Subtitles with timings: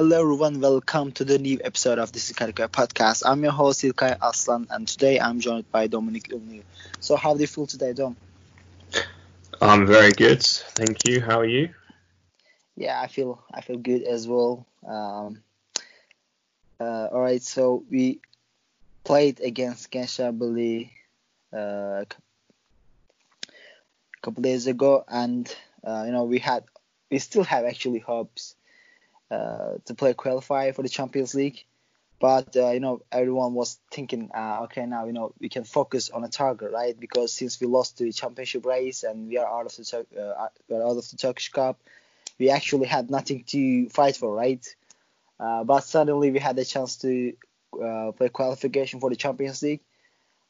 [0.00, 3.22] hello everyone, welcome to the new episode of the Ilkay podcast.
[3.26, 6.62] I'm your host Ilkay Aslan and today I'm joined by Dominic Ilnew.
[7.00, 8.16] So how do you feel today, Dom?
[9.60, 11.20] I'm very good, thank you.
[11.20, 11.74] How are you?
[12.76, 14.64] Yeah, I feel I feel good as well.
[14.86, 15.42] Um,
[16.80, 18.20] uh, all right, so we
[19.04, 20.88] played against Gençlerbirliği
[21.52, 22.06] uh, a
[24.22, 26.64] couple days ago, and uh, you know we had
[27.10, 28.56] we still have actually hopes
[29.30, 31.64] to play qualify for the Champions League.
[32.20, 36.10] But uh, you know, everyone was thinking, uh, okay, now you know we can focus
[36.10, 36.98] on a target, right?
[36.98, 40.76] Because since we lost the championship race and we are out of the uh, we
[40.76, 41.80] are out of the Turkish Cup,
[42.38, 44.64] we actually had nothing to fight for, right?
[45.40, 47.32] Uh, but suddenly we had a chance to
[47.82, 49.80] uh, play qualification for the Champions League.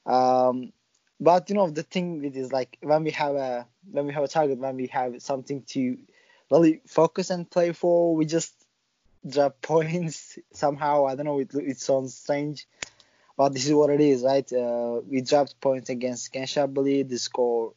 [0.06, 0.72] Um,
[1.20, 4.24] but you know the thing with is like when we have a when we have
[4.24, 5.98] a target, when we have something to
[6.50, 8.59] really focus and play for, we just
[9.26, 11.06] drop points somehow.
[11.06, 11.40] I don't know.
[11.40, 12.66] It, it sounds strange,
[13.36, 14.50] but this is what it is, right?
[14.52, 17.08] Uh, we dropped points against Gençlerbirliği.
[17.08, 17.72] The score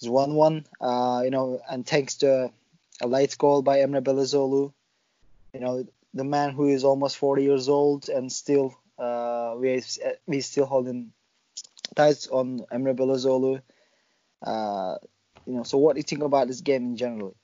[0.00, 0.64] is one-one.
[0.80, 2.52] Uh, you know, and thanks to
[3.00, 4.72] a late goal by Emre Belözoğlu,
[5.54, 9.82] you know, the man who is almost 40 years old and still uh, we
[10.26, 11.12] we still holding
[11.94, 13.60] tight on Emre Belözoğlu.
[14.42, 14.96] Uh,
[15.46, 17.34] you know, so what do you think about this game in general?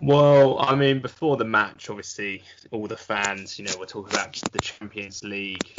[0.00, 4.40] Well, I mean, before the match, obviously, all the fans, you know, were talking about
[4.52, 5.74] the Champions League,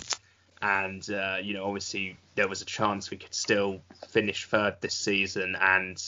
[0.62, 4.94] and uh, you know, obviously, there was a chance we could still finish third this
[4.94, 6.04] season and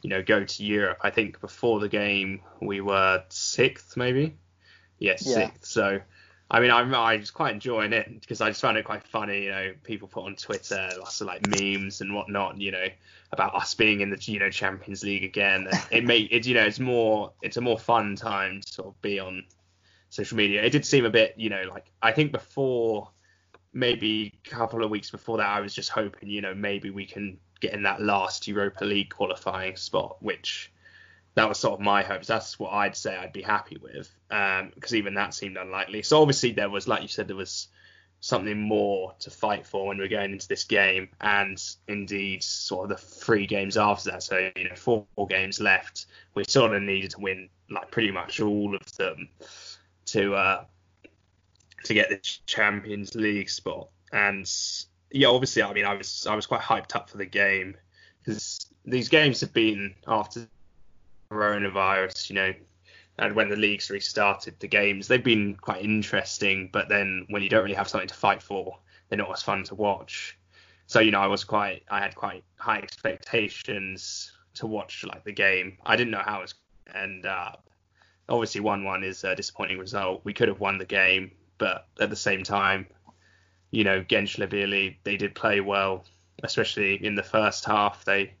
[0.00, 0.98] you know go to Europe.
[1.02, 4.36] I think before the game we were sixth, maybe.
[4.98, 5.66] Yes, yeah, sixth.
[5.66, 6.00] So
[6.50, 9.44] I mean, I'm I was quite enjoying it because I just found it quite funny.
[9.44, 12.60] You know, people put on Twitter lots of like memes and whatnot.
[12.60, 12.86] You know,
[13.32, 15.68] about us being in the you know Champions League again.
[15.90, 19.00] It made it you know it's more it's a more fun time to sort of
[19.00, 19.44] be on
[20.08, 20.62] social media.
[20.62, 23.10] It did seem a bit you know like I think before
[23.72, 27.06] maybe a couple of weeks before that I was just hoping you know maybe we
[27.06, 30.72] can get in that last Europa League qualifying spot, which
[31.40, 32.26] that was sort of my hopes.
[32.26, 36.02] That's what I'd say I'd be happy with, because um, even that seemed unlikely.
[36.02, 37.68] So obviously there was, like you said, there was
[38.20, 42.84] something more to fight for when we are going into this game, and indeed sort
[42.84, 44.22] of the three games after that.
[44.22, 46.06] So you know, four, four games left.
[46.34, 49.30] We sort of needed to win like pretty much all of them
[50.06, 50.64] to uh,
[51.84, 53.88] to get the Champions League spot.
[54.12, 54.50] And
[55.10, 57.76] yeah, obviously, I mean, I was I was quite hyped up for the game
[58.18, 60.46] because these games have been after
[61.30, 62.54] coronavirus, you know,
[63.18, 67.48] and when the leagues restarted, the games they've been quite interesting, but then when you
[67.48, 70.38] don't really have something to fight for, they're not as fun to watch.
[70.86, 75.32] So you know, I was quite, I had quite high expectations to watch like the
[75.32, 75.78] game.
[75.84, 76.54] I didn't know how it was
[76.94, 77.68] end up.
[78.28, 80.22] Obviously, one-one is a disappointing result.
[80.24, 82.86] We could have won the game, but at the same time,
[83.70, 86.04] you know, Gençlerbirliği they did play well,
[86.42, 88.04] especially in the first half.
[88.04, 88.34] They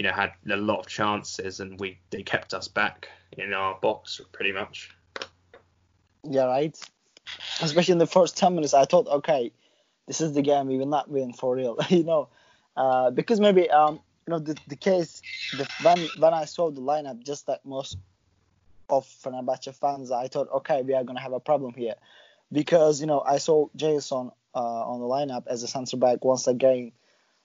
[0.00, 3.78] you know, had a lot of chances and we they kept us back in our
[3.82, 4.88] box pretty much.
[6.24, 6.74] Yeah, right.
[7.60, 9.52] Especially in the first ten minutes, I thought, okay,
[10.06, 12.30] this is the game we will not win for real, you know,
[12.78, 15.20] uh, because maybe um, you know, the, the case
[15.58, 17.98] the, when when I saw the lineup, just like most
[18.88, 21.96] of Fenerbahce fans, I thought, okay, we are gonna have a problem here,
[22.50, 26.46] because you know I saw Jailson uh, on the lineup as a centre back once
[26.46, 26.92] again.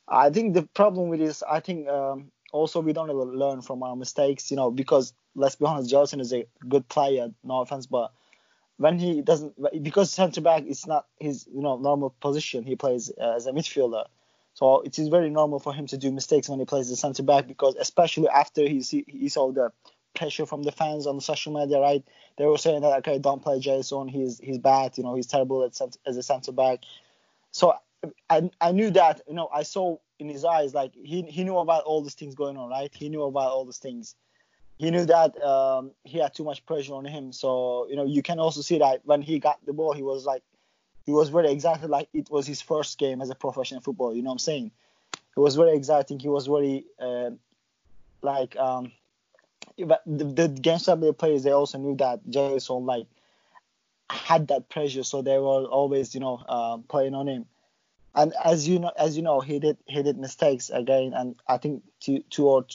[0.08, 3.84] I think the problem with this, I think um, also we don't really learn from
[3.84, 7.86] our mistakes, you know, because let's be honest, Jailson is a good player, no offense,
[7.86, 8.12] but
[8.78, 13.12] when he doesn't, because centre back is not his, you know, normal position, he plays
[13.22, 14.06] uh, as a midfielder.
[14.54, 17.24] So it is very normal for him to do mistakes when he plays the centre
[17.24, 19.72] back because especially after he see, he saw the
[20.16, 22.04] pressure from the fans on the social media, right?
[22.38, 25.64] They were saying that okay, don't play Jailson, he's he's bad, you know, he's terrible
[25.66, 26.80] at, as a centre back.
[27.52, 27.74] So
[28.30, 31.58] I I knew that, you know, I saw in his eyes like he he knew
[31.58, 32.94] about all these things going on right?
[32.94, 34.16] He knew about all these things.
[34.78, 37.32] He knew that um, he had too much pressure on him.
[37.32, 40.26] So you know you can also see that when he got the ball he was
[40.26, 40.44] like
[41.06, 44.24] he was very excited like it was his first game as a professional footballer you
[44.24, 44.72] know what i'm saying?
[45.38, 46.20] It was very exciting.
[46.20, 47.32] He was very uh,
[48.22, 48.92] like um
[49.78, 53.08] the, the Gençlerbirliği players they also knew that Jailson like
[54.10, 55.04] had that pressure.
[55.04, 57.46] So they were always you know uh, playing on him
[58.16, 61.58] and as you know, as you know, he did he did mistakes again, and I
[61.58, 62.66] think two two or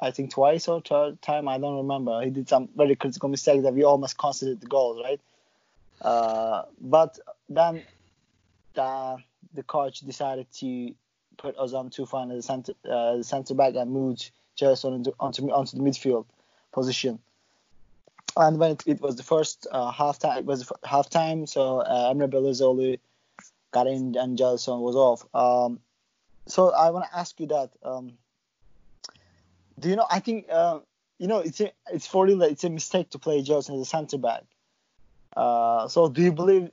[0.00, 2.22] I think twice or third time I don't remember.
[2.22, 5.20] He did some very critical mistakes that we almost conceded the goals, right?
[6.00, 7.82] Uh, but then
[8.74, 9.16] the
[9.54, 10.94] the coach decided to
[11.38, 15.76] put Ozan Tufan as a center uh, center back and moved Jailson onto, onto onto
[15.76, 16.26] the midfield
[16.72, 17.18] position.
[18.36, 21.46] and when it, it was the first uh, half time, it was half time.
[21.46, 22.98] So uh, Emre Belözoğlu
[23.76, 25.20] got in and Jailson was off.
[25.34, 25.80] Um,
[26.46, 27.70] so I want to ask you that.
[27.82, 28.12] Um,
[29.78, 30.06] do you know?
[30.10, 30.78] I think uh,
[31.18, 33.82] you know it's a, it's for real that it's a mistake to play Jailson as
[33.82, 34.44] a centre back.
[35.36, 36.70] Uh, so do you believe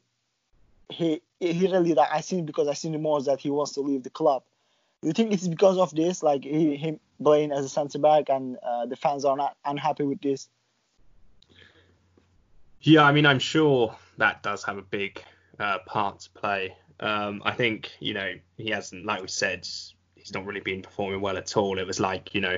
[0.90, 4.04] he he really that I seen because I seen rumors that he wants to leave
[4.04, 4.44] the club.
[5.02, 8.30] Do you think it's because of this, like he him playing as a centre back,
[8.30, 10.48] and uh, the fans are not unhappy with this?
[12.80, 15.22] Yeah, I mean, I'm sure that does have a big
[15.60, 16.76] uh, part to play.
[17.00, 19.68] Um, I think you know he hasn't, like we said,
[20.16, 21.80] he's not really been performing well at all.
[21.80, 22.58] It was like you know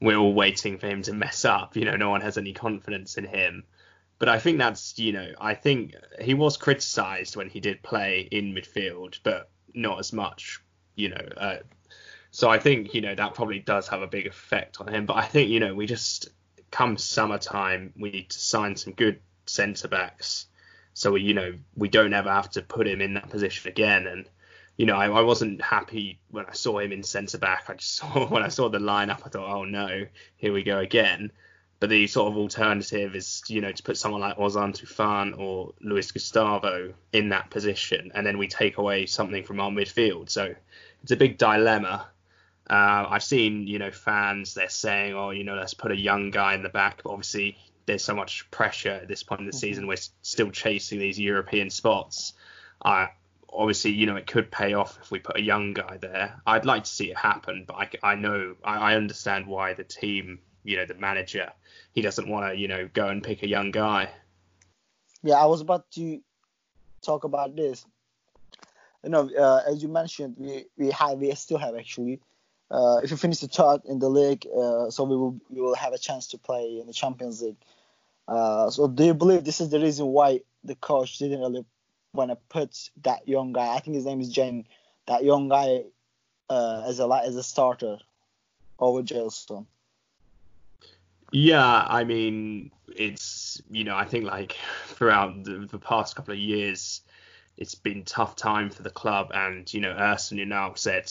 [0.00, 1.76] we're all waiting for him to mess up.
[1.76, 3.64] You know, no one has any confidence in him.
[4.18, 8.28] But I think that's, you know, I think he was criticised when he did play
[8.30, 10.60] in midfield, but not as much,
[10.94, 11.28] you know.
[11.36, 11.56] Uh,
[12.30, 15.06] so I think, you know, that probably does have a big effect on him.
[15.06, 16.30] But I think, you know, we just,
[16.70, 20.46] come summertime, we need to sign some good centre backs.
[20.94, 24.06] So, we, you know, we don't ever have to put him in that position again.
[24.06, 24.28] And,
[24.76, 27.64] you know, I, I wasn't happy when I saw him in centre back.
[27.68, 30.06] I just saw, when I saw the lineup, I thought, oh no,
[30.36, 31.32] here we go again.
[31.80, 35.74] But the sort of alternative is, you know, to put someone like Ozan Tufan or
[35.80, 40.30] Luis Gustavo in that position, and then we take away something from our midfield.
[40.30, 40.54] So
[41.02, 42.06] it's a big dilemma.
[42.70, 46.30] Uh, I've seen, you know, fans they're saying, oh, you know, let's put a young
[46.30, 47.02] guy in the back.
[47.02, 49.58] But obviously, there's so much pressure at this point in the mm-hmm.
[49.58, 49.86] season.
[49.86, 52.34] We're still chasing these European spots.
[52.80, 53.06] Uh,
[53.52, 56.40] obviously, you know, it could pay off if we put a young guy there.
[56.46, 59.84] I'd like to see it happen, but I, I know, I, I understand why the
[59.84, 61.52] team, you know, the manager
[61.92, 64.10] he doesn't want to, you know, go and pick a young guy.
[65.22, 66.20] Yeah, I was about to
[67.02, 67.84] talk about this.
[69.04, 72.20] You know, uh, as you mentioned, we we have we still have actually.
[72.72, 75.74] Uh, if we finish the third in the league, uh, so we will we will
[75.74, 77.62] have a chance to play in the Champions League.
[78.26, 81.66] Uh, so do you believe this is the reason why the coach didn't really
[82.14, 83.74] want to put that young guy?
[83.74, 84.64] I think his name is Jen.
[85.06, 85.84] That young guy
[86.48, 87.98] uh, as a as a starter
[88.78, 89.66] over Jailson.
[91.30, 96.38] Yeah, I mean, it's you know, I think like throughout the, the, past couple of
[96.38, 97.02] years,
[97.56, 101.10] it's been tough time for the club, and you know, Ersun now said,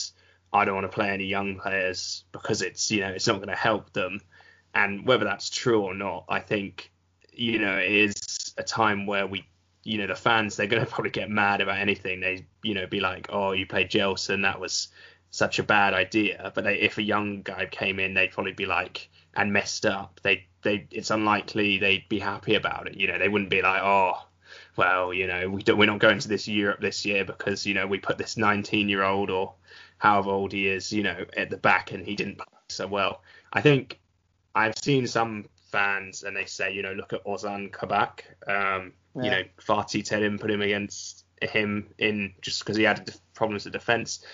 [0.53, 3.49] I don't want to play any young players because it's you know it's not going
[3.49, 4.19] to help them,
[4.73, 6.91] and whether that's true or not, I think
[7.31, 9.45] you know it is a time where we
[9.83, 12.19] you know the fans they're going to probably get mad about anything.
[12.19, 14.89] They you know be like oh you played Jailson that was
[15.31, 16.51] such a bad idea.
[16.53, 20.19] But they, if a young guy came in they'd probably be like and messed up,
[20.23, 22.95] they they it's unlikely they'd be happy about it.
[22.95, 24.13] You know, they wouldn't be like, oh,
[24.75, 27.73] well, you know, we don't, we're not going to this Europe this year because you
[27.73, 29.53] know we put this 19 year old or
[30.01, 33.21] however old he is, you know, at the back and he didn't play so well.
[33.53, 33.99] I think
[34.55, 38.23] I've seen some fans and they say, you know, look at Ozan Kabak.
[38.47, 39.23] Um, yeah.
[39.23, 43.73] You know, Fatih Terim put him against him in just because he had problems at
[43.73, 44.25] defence.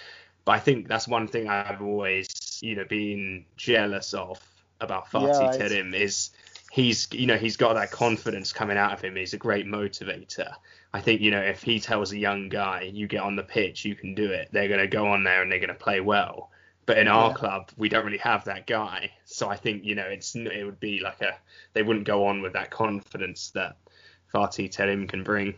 [0.45, 4.39] But I think that's one thing I've always, you know, been jealous of
[4.79, 6.29] about Fatih yeah, Terim is
[6.71, 9.15] he's you know he's got that confidence coming out of him.
[9.15, 10.53] He's a great motivator.
[10.93, 13.85] I think you know if he tells a young guy you get on the pitch,
[13.85, 14.49] you can do it.
[14.51, 16.51] They're going to go on there and they're going to play well.
[16.85, 19.11] But in our club, we don't really have that guy.
[19.25, 21.37] So I think you know it's it would be like a
[21.73, 23.77] they wouldn't go on with that confidence that
[24.33, 25.55] Fatih Terim can bring.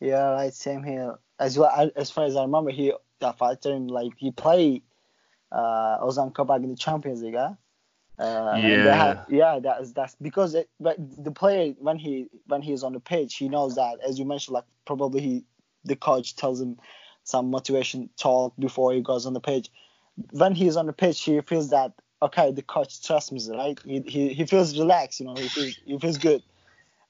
[0.00, 0.54] Yeah, right.
[0.54, 1.18] Same here.
[1.40, 4.82] As well as far as I remember, he that Fatih Terim like he played
[5.50, 7.34] uh, Ozan Kabak in the Champions League.
[7.34, 7.54] Huh?
[8.18, 12.84] Uh, yeah, have, yeah, that's that's because it, but the player when he when he's
[12.84, 15.44] on the pitch, he knows that as you mentioned, like probably he
[15.84, 16.78] the coach tells him
[17.24, 19.68] some motivation talk before he goes on the pitch.
[20.30, 21.92] When he's on the pitch, he feels that
[22.22, 23.78] okay, the coach trusts me, right?
[23.84, 26.42] He he, he feels relaxed, you know, he feels he feels good.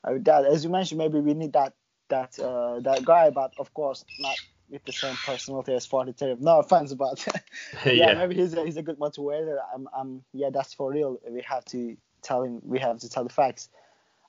[0.05, 1.75] Uh, that as you mentioned, maybe we need that
[2.09, 4.39] that uh, that guy, but of course not
[4.75, 6.41] with the same personality as Terim.
[6.41, 7.27] No offense, but
[7.87, 9.59] yeah, yeah, maybe he's a, he's a good motivator.
[9.73, 11.19] I'm, I'm, yeah, that's for real.
[11.27, 12.61] We have to tell him.
[12.63, 13.69] We have to tell the facts.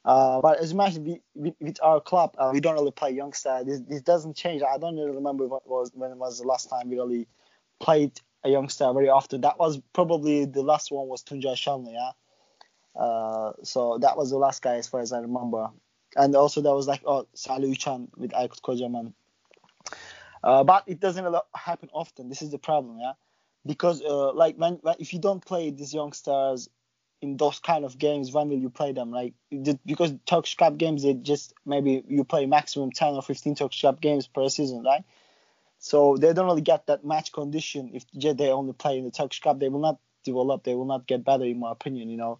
[0.06, 3.10] Uh, but as you mentioned, we, we, with our club, uh, we don't really play
[3.10, 3.64] youngster.
[3.66, 4.62] This, this doesn't change.
[4.62, 7.28] I don't really remember what was when it was the last time we really
[7.80, 8.12] played
[8.44, 9.42] a youngster very often.
[9.42, 12.12] That was probably the last one was Tuncay Şanlı, yeah.
[12.96, 15.72] Uh, so that was the last guy as far as I remember.
[16.16, 19.14] And also there was like oh Salih Uçan with Aykut Kocaman
[20.46, 22.30] uh, but it doesn't happen often.
[22.30, 23.14] This is the problem, yeah.
[23.66, 26.70] Because uh, like when, when, if you don't play these youngsters
[27.22, 29.12] in those kind of games, when will you play them?
[29.12, 29.36] Like
[29.86, 34.02] because Turkish Cup games, they just maybe you play maximum 10 or 15 Turkish Cup
[34.02, 35.04] games per season, right?
[35.80, 38.06] So they don't really get that match condition if
[38.38, 39.60] they only play in the Turkish Cup.
[39.60, 40.64] They will not develop.
[40.66, 42.10] They will not get better, in my opinion.
[42.10, 42.40] You know.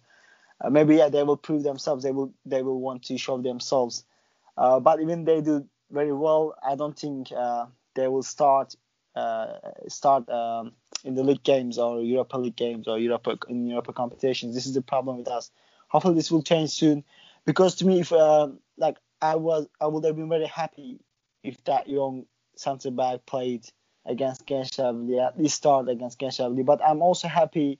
[0.60, 2.04] uh, maybe yeah they will prove themselves.
[2.04, 4.04] They will they will want to show themselves.
[4.56, 8.74] Uh, but even they do very well, I don't think uh, they will start
[9.16, 10.72] uh, start um,
[11.02, 14.54] in the league games or Europa League games or Europa in Europa competitions.
[14.54, 15.50] This is the problem with us.
[15.88, 17.02] Hopefully this will change soon,
[17.44, 21.00] because to me, if uh, like I was, I would have been very happy
[21.42, 22.26] if that young
[22.56, 23.66] centre back played
[24.04, 26.64] against Gençlerbirliği, at least start against Gençlerbirliği.
[26.64, 27.78] But I'm also happy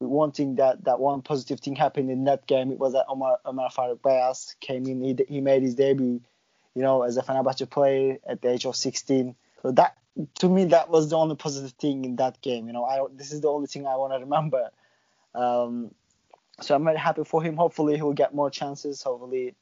[0.00, 2.72] with wanting that that one positive thing happened in that game.
[2.72, 5.00] It was that Ömer Ömer Faruk Beyaz came in.
[5.02, 6.20] He, he made his debut,
[6.74, 9.34] you know, as a Fenerbahce player at the age of 16.
[9.62, 9.96] So that
[10.40, 12.66] to me that was the only positive thing in that game.
[12.66, 14.70] You know, I this is the only thing I want to remember.
[15.34, 15.94] Um,
[16.60, 17.56] so I'm very happy for him.
[17.56, 19.02] Hopefully he will get more chances.
[19.02, 19.54] Hopefully.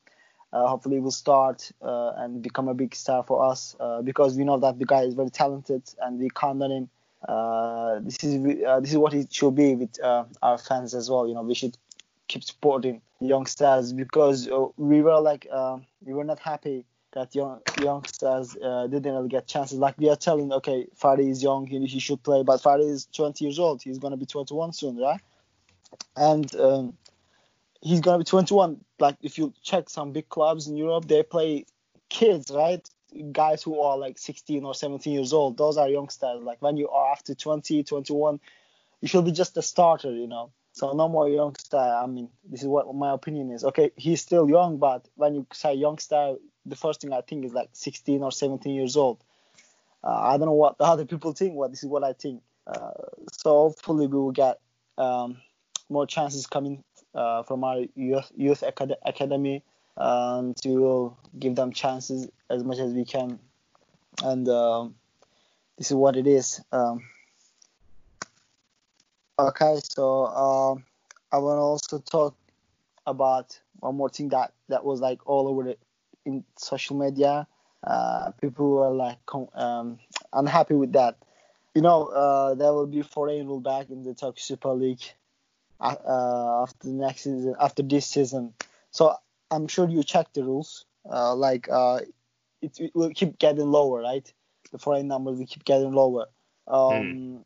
[0.52, 4.36] Uh, hopefully he will start uh, and become a big star for us uh, because
[4.36, 6.90] we know that the guy is very talented and we count on him
[7.28, 11.10] uh, this is uh, this is what it should be with uh, our fans as
[11.10, 11.28] well.
[11.28, 11.76] You know, we should
[12.28, 15.46] keep supporting young stars because we were like
[16.02, 19.78] we were not happy that young young stars uh, didn't really get chances.
[19.78, 23.06] Like we are telling, okay, Ferdi is young, he, he should play, but Ferdi is
[23.14, 23.82] 20 years old.
[23.82, 25.20] He's gonna be 21 soon, right?
[26.16, 26.96] And um,
[27.80, 28.84] he's gonna be 21.
[28.98, 31.66] Like if you check some big clubs in Europe, they play
[32.08, 32.86] kids, right?
[33.32, 36.88] guys who are like 16 or 17 years old those are youngsters like when you
[36.88, 38.40] are after 20 21
[39.00, 42.62] you should be just a starter you know so no more youngster i mean this
[42.62, 46.36] is what my opinion is okay he's still young but when you say youngster
[46.66, 49.22] the first thing i think is like 16 or 17 years old
[50.04, 52.42] uh, i don't know what the other people think but this is what i think
[52.66, 52.90] uh,
[53.32, 54.60] so hopefully we will get
[54.98, 55.38] um,
[55.88, 59.64] more chances coming uh, from our youth youth acad- academy
[60.00, 63.38] and we will give them chances as much as we can.
[64.24, 64.94] And um,
[65.76, 66.60] this is what it is.
[66.72, 67.02] Um,
[69.38, 70.74] okay, so uh,
[71.34, 72.34] I want to also talk
[73.06, 75.76] about one more thing that that was like all over the,
[76.24, 77.46] in social media.
[77.82, 79.18] Uh, people were like
[79.54, 79.98] um,
[80.32, 81.16] unhappy with that.
[81.74, 85.02] You know, uh, there will be foreign rule back in the Turkish Super League
[85.80, 88.52] uh, after the next season, after this season.
[88.90, 89.14] So
[89.50, 90.84] I'm sure you check the rules.
[91.10, 92.00] Uh, like uh,
[92.60, 94.30] it, it, will keep getting lower, right?
[94.72, 96.26] The foreign numbers will keep getting lower.
[96.68, 97.44] Um, mm.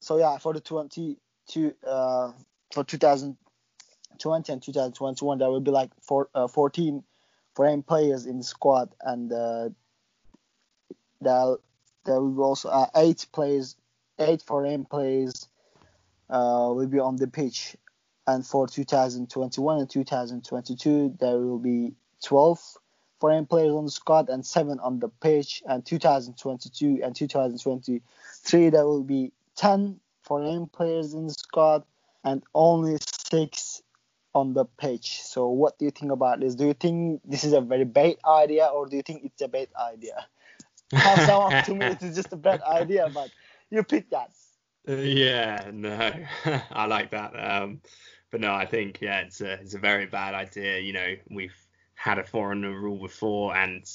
[0.00, 2.32] So yeah, for the 22 uh,
[2.72, 7.02] for 2020 and 2021, there will be like four, uh, 14
[7.54, 9.68] foreign players in the squad, and uh,
[11.20, 11.56] there
[12.04, 13.76] there will also uh, eight players,
[14.18, 15.48] eight foreign players
[16.30, 17.76] uh, will be on the pitch.
[18.26, 21.92] And for 2021 and 2022 there will be
[22.24, 22.78] 12
[23.20, 25.62] foreign players on the squad and 7 on the pitch.
[25.66, 31.84] And 2022 and 2023 there will be 10 foreign players in the squad
[32.24, 32.96] and only
[33.30, 33.82] 6
[34.34, 37.52] on the pitch so what do you think about this do you think this is
[37.52, 40.26] a very bad idea or do you think it's a bad idea
[40.94, 43.30] How to me it is just a bad idea but
[43.70, 44.30] you pick that
[44.88, 46.12] uh, yeah no
[46.70, 47.80] i like that um
[48.34, 50.80] but no, I think yeah, it's a it's a very bad idea.
[50.80, 51.54] You know, we've
[51.94, 53.88] had a foreigner rule before, and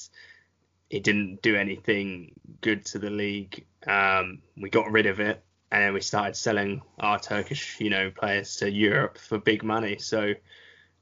[0.88, 2.32] it didn't do anything
[2.62, 3.66] good to the league.
[3.86, 8.10] Um, we got rid of it, and then we started selling our Turkish, you know,
[8.10, 9.98] players to Europe for big money.
[9.98, 10.34] So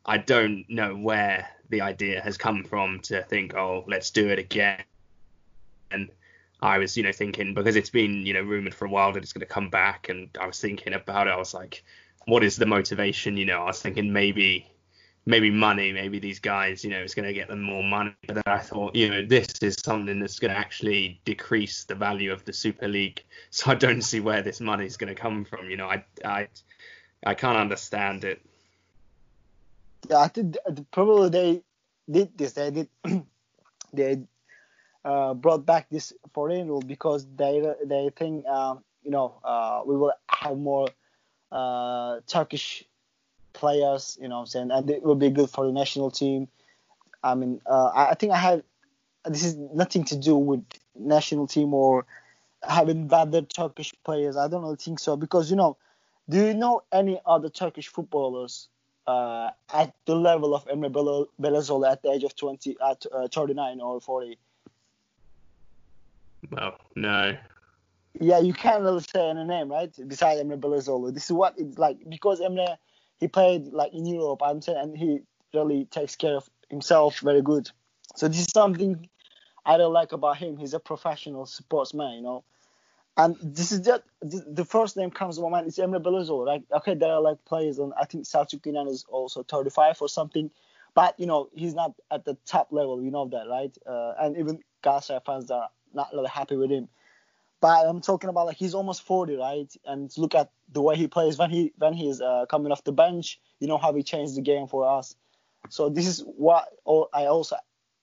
[0.05, 4.39] I don't know where the idea has come from to think, oh, let's do it
[4.39, 4.83] again.
[5.91, 6.11] And
[6.61, 9.23] I was, you know, thinking because it's been, you know, rumored for a while that
[9.23, 11.31] it's going to come back, and I was thinking about it.
[11.31, 11.85] I was like,
[12.27, 13.37] what is the motivation?
[13.37, 14.71] You know, I was thinking maybe
[15.29, 18.15] maybe money, maybe these guys, you know, it's going to get them more money.
[18.27, 21.95] But then I thought, you know, this is something that's going to actually decrease the
[21.95, 23.23] value of the Super League.
[23.51, 25.71] So I don't see where this money is going to come from.
[25.71, 26.49] You know, I I
[27.25, 28.43] I can't understand it.
[30.09, 30.57] Yeah, I think
[30.91, 31.63] probably they
[32.11, 32.53] did this.
[32.53, 32.89] They did
[33.93, 34.23] they
[35.03, 39.97] uh, brought back this foreign rule because they they think um, you know uh, we
[39.97, 40.89] will have more
[41.51, 42.85] uh, Turkish
[43.53, 46.49] players, you know, I'm saying, and it will be good for the national team.
[47.23, 48.63] I mean, uh, I think I have.
[49.25, 50.65] This is nothing to do with
[50.95, 52.07] national team or
[52.63, 54.37] having better Turkish players.
[54.37, 55.77] I don't really think so because you know,
[56.29, 58.69] do you know any other Turkish footballers
[59.07, 60.91] uh, at the level of Emre
[61.41, 64.39] Belözoğlu at the age of 20, at uh, 39 or 40?
[66.51, 67.37] Well, no.
[68.21, 69.93] Yeah, you can't really say any name, right?
[70.07, 71.15] Besides Emre Belözoğlu.
[71.15, 72.77] This is what it's like because Emre
[73.19, 75.21] he played like in Europe, saying, and he
[75.55, 77.71] really takes care of himself very good.
[78.17, 79.09] So this is something
[79.65, 80.57] I don't like about him.
[80.57, 82.45] He's a professional sportsman, you know.
[83.17, 85.67] And this is just the first name comes to my mind.
[85.67, 89.05] It's Emre Belözoğlu, Like Okay, there are like players, and I think Selçuk İnan is
[89.09, 90.51] also 35 or something,
[90.95, 93.03] but you know he's not at the top level.
[93.03, 93.77] You know that, right?
[93.85, 96.89] Uh, and even Galatasaray fans are not really happy with him.
[97.61, 99.73] But I'm talking about like he's almost 40, right?
[99.85, 102.93] And look at the way he plays when he when he's uh, coming off the
[102.93, 103.41] bench.
[103.59, 105.17] You know how he changed the game for us.
[105.71, 106.69] So this is what
[107.13, 107.57] I also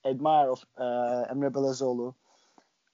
[0.05, 2.13] admire of uh, Emre Belözoğlu.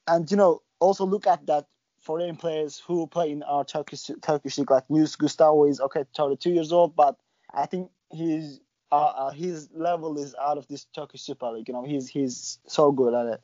[0.07, 1.67] And you know also look at that
[2.01, 6.51] foreign players who play in our Turkish Turkish league like Luis Gustavo is okay 32
[6.51, 7.17] years old, but
[7.53, 8.59] I think he's
[8.91, 11.67] uh, uh, his level is out of this Turkish Super League.
[11.67, 13.41] You know he's he's so good at it.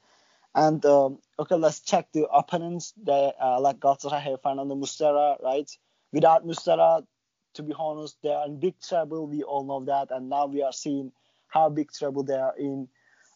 [0.57, 2.91] And um, okay, let's check the opponents.
[2.97, 5.69] They uh, like Galatasaray Fernando Muslera, right?
[6.11, 7.05] Without Muslera,
[7.53, 9.27] to be honest, they are in big trouble.
[9.27, 11.11] We all know that, and now we are seeing
[11.47, 12.87] how big trouble they are in.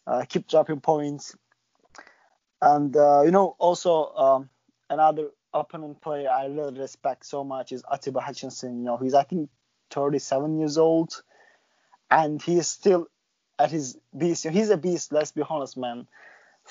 [0.04, 1.36] Uh, keep dropping points,
[2.60, 4.50] and uh, you know also um,
[4.90, 8.78] another opponent player I really respect so much is Atiba Hutchinson.
[8.78, 9.48] You know he's I think
[9.92, 11.22] 37 years old,
[12.10, 13.06] and he is still
[13.60, 14.44] at his beast.
[14.48, 15.12] He's a beast.
[15.12, 16.08] Let's be honest, man.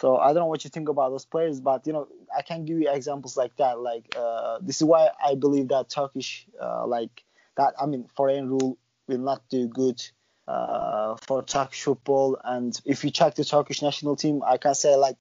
[0.01, 2.65] So I don't know what you think about those players, but you know I can
[2.65, 3.79] give you examples like that.
[3.79, 7.23] Like uh, this is why I believe that Turkish, uh, like
[7.55, 10.01] that, I mean foreign rule will not do good
[10.47, 12.39] uh, for Turkish football.
[12.43, 15.17] And if you check the Turkish national team, I can say like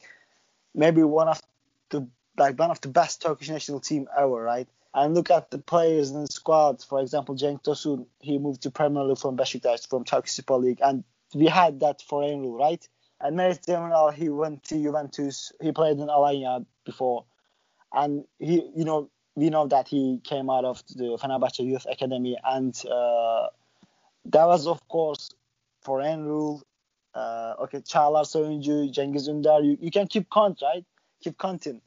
[0.74, 1.42] maybe one of
[1.90, 2.08] the
[2.38, 4.68] like one of the best Turkish national team ever, right?
[4.94, 6.82] And look at the players in the squad.
[6.82, 10.80] For example, Cenk Tosun, he moved to Premier League from Besiktas from Turkish Super League,
[10.82, 12.88] and we had that foreign rule, right?
[13.20, 15.52] And Merih Demiral, he went to Juventus.
[15.60, 17.24] He played in Alanya before,
[17.92, 22.36] and he, you know, we know that he came out of the Fenerbahce Youth Academy,
[22.44, 23.48] and uh,
[24.26, 25.30] that was of course
[25.82, 26.62] foreign rule.
[27.14, 30.84] Uh, okay, Çağlar Söyüncü, Cengiz Ünder, you, you can keep count, right?
[31.20, 31.80] Keep counting.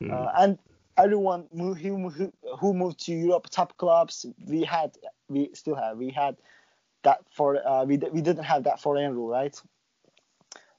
[0.00, 0.10] Mm.
[0.10, 0.58] Uh, and
[0.96, 4.90] everyone who, who, who moved to Europe, top clubs, we had,
[5.28, 6.36] we still have, we had
[7.04, 9.62] that for, uh, we, we didn't have that foreign rule, right?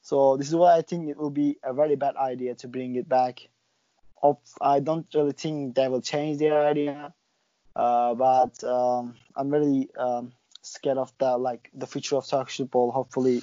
[0.06, 2.96] So this is why I think it will be a very bad idea to bring
[2.96, 3.50] it back.
[4.62, 7.12] I don't really think they will change their idea,
[7.76, 12.92] uh, but um, I'm really um, scared of the like the future of Turkish football.
[12.92, 13.42] Hopefully,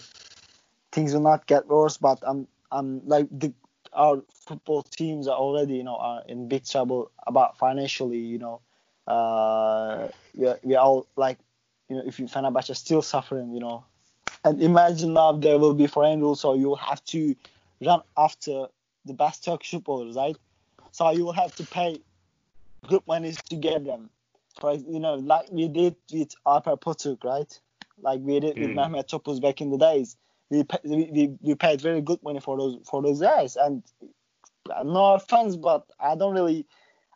[0.92, 1.96] things will not get worse.
[1.96, 3.52] But I'm I'm like the
[3.92, 8.18] our football teams are already you know are in big trouble about financially.
[8.18, 8.60] You know,
[9.08, 11.38] uh, we are, we all like
[11.88, 13.52] you know if you Fenerbahce are still suffering.
[13.52, 13.84] You know,
[14.44, 17.34] and imagine now there will be foreign rules, so you will have to
[17.84, 18.66] run after
[19.04, 20.36] the best Turkish footballers, right?
[20.92, 22.00] So you will have to pay
[22.88, 24.10] good money to get them.
[24.60, 27.60] For you know, like we did with Alper Potuk, right?
[28.00, 28.74] Like we did with mm.
[28.74, 30.16] Mehmet Topuz back in the days.
[30.50, 33.82] We, pay, we we paid very good money for those for those guys, and
[34.84, 36.66] no offense, but I don't really,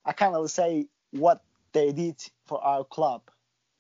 [0.04, 3.22] I can't really say what they did for our club.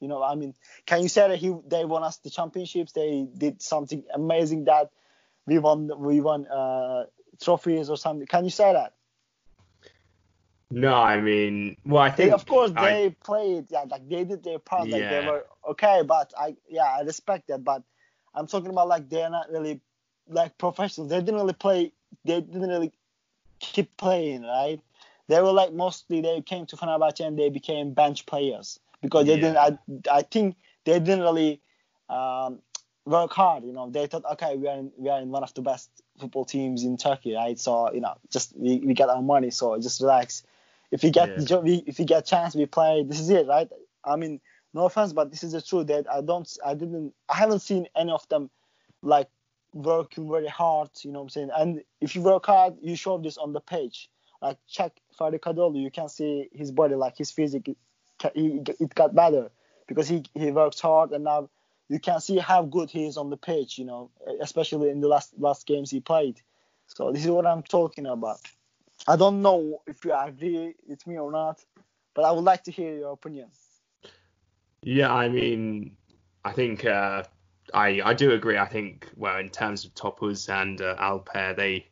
[0.00, 0.54] You know, I mean,
[0.84, 2.92] can you say that he they won us the championships?
[2.92, 4.90] They did something amazing that
[5.46, 7.04] we won we won uh,
[7.40, 8.26] trophies or something.
[8.26, 8.92] Can you say that?
[10.70, 14.24] No, I mean, well, I think they, of course they I, played, yeah, like they
[14.24, 17.84] did their part, like they were okay, but I, yeah, I respect that, but
[18.34, 19.80] I'm talking about like they're not really
[20.28, 21.10] like professionals.
[21.10, 21.92] They didn't really play.
[22.24, 22.92] They didn't really
[23.60, 24.80] keep playing, right?
[25.28, 29.36] They were like mostly they came to Fenerbahce and they became bench players because they
[29.36, 29.52] yeah.
[29.54, 30.08] didn't.
[30.12, 31.60] I, I think they didn't really
[32.08, 32.60] um,
[33.04, 33.64] work hard.
[33.64, 35.90] You know, they thought, okay, we are in, we are in one of the best
[36.18, 37.58] football teams in Turkey, right?
[37.58, 40.42] So you know, just we, we get our money, so just relax.
[40.90, 41.58] If you get yeah.
[41.58, 43.04] we, if you get chance, we play.
[43.04, 43.68] This is it, right?
[44.04, 44.40] I mean,
[44.74, 47.86] no offense, but this is the truth that I don't, I didn't, I haven't seen
[47.96, 48.50] any of them
[49.02, 49.28] like
[49.72, 50.90] working very hard.
[51.02, 51.50] You know what I'm saying?
[51.56, 54.08] And if you work hard, you show this on the page.
[54.42, 57.76] Like check Ferdi Kadıoğlu, you can see his body, like his physique
[58.34, 59.50] he, it got better
[59.86, 61.48] because he he works hard and now
[61.88, 63.78] you can see how good he is on the pitch.
[63.78, 66.40] You know, especially in the last last games he played.
[66.88, 68.40] So this is what I'm talking about.
[69.06, 71.64] I don't know if you agree with me or not,
[72.14, 73.48] but I would like to hear your opinion.
[74.82, 75.96] Yeah, I mean,
[76.44, 77.24] I think uh,
[77.74, 78.58] I I do agree.
[78.58, 81.86] I think well, in terms of Topuz and uh, Alper, they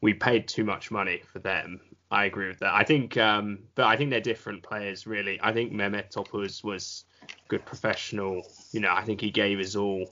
[0.00, 2.74] we paid too much money for them, I agree with that.
[2.74, 5.38] I think, um, but I think they're different players, really.
[5.42, 7.04] I think Mehmet Topuz was
[7.48, 8.46] good professional.
[8.72, 10.10] You know, I think he gave his all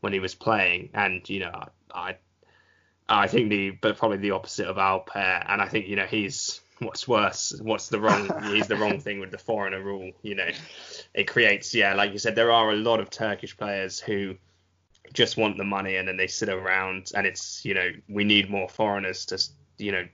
[0.00, 2.16] when he was playing, and you know, I,
[3.08, 6.60] I think the, but probably the opposite of Alper, and I think you know he's
[6.78, 10.12] what's worse, what's the wrong, he's the wrong thing with the foreigner rule.
[10.22, 10.48] You know,
[11.12, 14.36] it creates, yeah, like you said, there are a lot of Turkish players who
[15.12, 18.48] just want the money and then they sit around, and it's, you know, we need
[18.48, 19.42] more foreigners to,
[19.78, 20.06] you know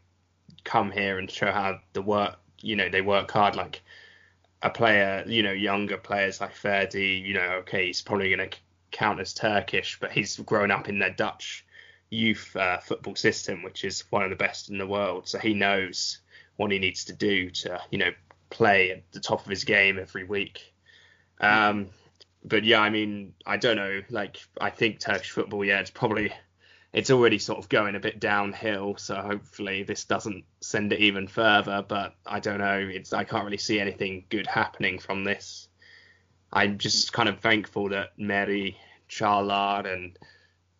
[0.69, 3.57] come here and show how the work you know they work hard.
[3.57, 3.81] Like
[4.63, 8.57] a player, you know, younger players like Ferdi, you know, okay, he's probably going to
[8.91, 11.65] count as Turkish, but he's grown up in the Dutch
[12.11, 15.29] youth uh, football system, which is one of the best in the world.
[15.29, 16.19] So he knows
[16.57, 18.11] what he needs to do to, you know,
[18.51, 20.75] play at the top of his game every week.
[21.41, 21.91] Um,
[22.45, 24.03] but yeah, I mean, I don't know.
[24.11, 26.33] Like, I think Turkish football, yeah, it's probably
[26.93, 28.97] it's already sort of going a bit downhill.
[28.97, 31.85] So hopefully this doesn't send it even further.
[31.87, 32.79] But I don't know.
[32.79, 35.69] It's I can't really see anything good happening from this.
[36.53, 38.77] I'm just kind of thankful that Merih,
[39.11, 40.19] Çağlar, and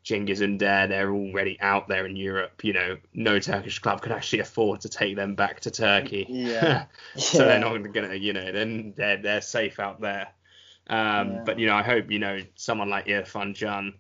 [0.03, 2.65] Cengiz Ünder, they're already out there in Europe.
[2.65, 6.27] You know, no Turkish club can actually afford to take them back to Turkey.
[6.29, 6.87] Yeah.
[7.17, 10.29] so they're not going to, you know, then they're they're safe out there.
[10.89, 11.43] Um, Yeah.
[11.45, 13.95] But you know, I hope you know someone like Irfan Can,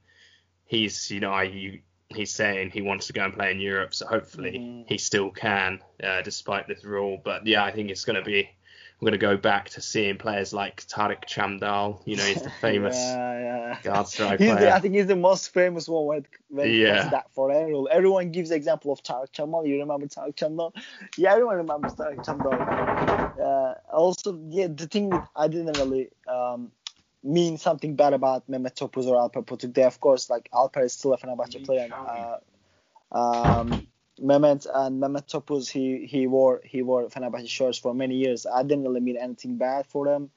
[0.64, 3.94] he's you know, I you, he's saying he wants to go and play in Europe,
[3.94, 4.84] so hopefully Mhm.
[4.88, 7.20] he still can, uh, despite this rule.
[7.24, 8.48] But yeah, I think it's going to be.
[9.00, 12.00] We're going to go back to seeing players like Tarık Çamdal.
[12.04, 13.78] You know, he's the famous yeah, yeah.
[13.84, 14.74] guard strike He's the.
[14.74, 17.04] I think he's the most famous one when, when it Yeah.
[17.04, 17.88] to that foreign rule.
[17.92, 19.66] Everyone gives the example of Tarık Çamdal.
[19.68, 20.72] You remember Tarık Çamdal?
[21.16, 22.52] Yeah, everyone remembers Tarık Çamdal.
[23.38, 26.72] Uh, also, yeah, the thing that I didn't really um,
[27.22, 29.74] mean something bad about Mehmet Topuz or Alper Potuk.
[29.74, 31.84] They, of course, like Alper is still a Fenerbahçe player.
[31.84, 32.38] and, Uh,
[33.12, 33.86] um,
[34.20, 38.46] Mehmet and Mehmet Topuz, he he wore he wore Fenerbahçe shirts for many years.
[38.46, 40.30] I didn't really mean anything bad for them.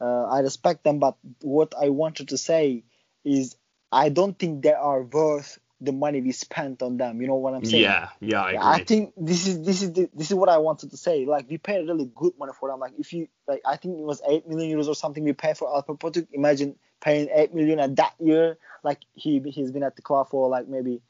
[0.00, 2.84] Uh, I respect them, but what I wanted to say
[3.24, 3.56] is
[3.90, 7.20] I don't think they are worth the money we spent on them.
[7.20, 7.82] You know what I'm saying?
[7.84, 8.60] Yeah, yeah, I agree.
[8.62, 11.24] I think this is this is the, this is what I wanted to say.
[11.26, 12.80] Like we paid really good money for them.
[12.80, 15.56] Like if you like, I think it was eight million euros or something we paid
[15.56, 16.26] for Alper Potuk.
[16.32, 18.58] Imagine paying eight million at that year.
[18.82, 21.00] Like he he's been at the club for like maybe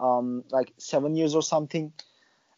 [0.00, 1.92] um like seven years or something.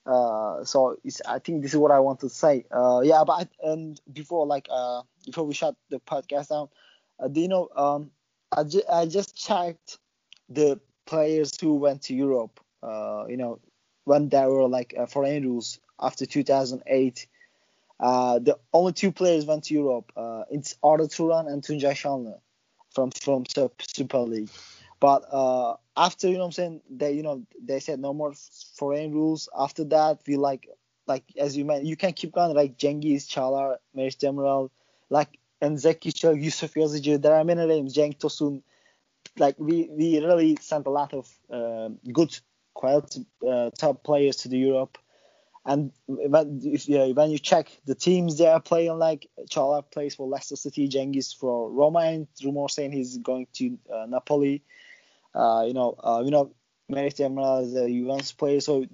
[0.07, 2.65] Uh, so it's, I think this is what I want to say.
[2.71, 6.69] Uh, yeah, but I, and before like uh before we shut the podcast down,
[7.19, 8.11] uh, do you know um
[8.53, 9.99] I, ju- I just checked
[10.49, 12.61] the players who went to Europe.
[12.83, 13.59] Uh, you know
[14.05, 17.27] when there were like uh, foreign rules after 2008.
[17.99, 20.13] Uh, the only two players went to Europe.
[20.51, 22.39] It's Arda Turan and Tuncay Şanlı
[22.91, 23.45] from from
[23.79, 24.51] Super League.
[25.01, 28.33] But uh, after you know what I'm saying, they you know they said no more
[28.79, 29.49] foreign rules.
[29.59, 30.69] After that, we like
[31.07, 34.71] like as you meant, you can keep going like Cengiz, Çağlar, Merih Demiral,
[35.11, 37.21] like and Zeki Çelik, Yusuf Yazıcı.
[37.23, 37.95] There are many names.
[37.95, 38.63] Cenk Tosun.
[39.39, 42.37] Like we we really sent a lot of uh, good
[42.75, 44.99] quality uh, top players to the Europe.
[45.65, 50.15] And when if you, when you check the teams they are playing, like Çağlar plays
[50.15, 54.63] for Leicester City, Cengiz for Roma, and rumor saying he's going to uh, Napoli.
[55.35, 56.53] Uh, you know, uh, you know,
[56.91, 58.87] Merih Demiral is a Juventus player, so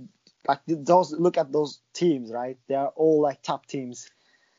[0.48, 2.58] like those look at those teams, right?
[2.68, 4.10] They are all like top teams.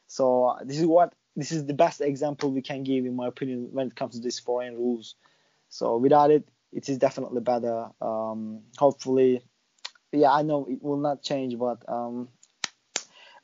[0.08, 3.28] So uh, this is what this is the best example we can give, in my
[3.28, 5.16] opinion, when it comes to these foreign rules.
[5.74, 7.88] So without it, it is definitely better.
[8.00, 9.42] Um, hopefully,
[10.12, 12.30] yeah, I know it will not change, but um,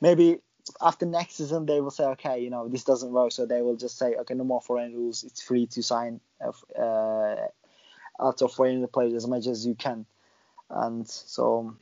[0.00, 0.38] maybe
[0.80, 3.74] after next season they will say, okay, you know, this doesn't work, so they will
[3.74, 5.24] just say, okay, no more foreign rules.
[5.24, 7.48] It's free to sign uh, uh,
[8.20, 10.06] out of foreign players as much as you can,
[10.70, 11.74] and so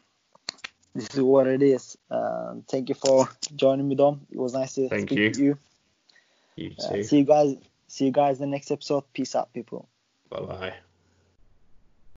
[0.94, 1.98] this is what it is.
[2.11, 4.26] Uh, thank you for joining me, Dom.
[4.30, 5.28] It was nice to Thank speak you.
[5.28, 5.58] with you.
[6.56, 7.02] You Uh, too.
[7.02, 7.54] see you guys.
[7.87, 9.04] See you guys in the next episode.
[9.12, 9.88] Peace out, people.
[10.30, 10.88] Bye bye.